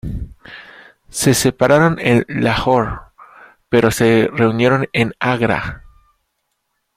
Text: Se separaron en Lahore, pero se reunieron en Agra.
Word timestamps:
Se 1.11 1.35
separaron 1.35 1.99
en 1.99 2.25
Lahore, 2.27 2.89
pero 3.69 3.91
se 3.91 4.29
reunieron 4.33 4.87
en 4.93 5.13
Agra. 5.19 5.83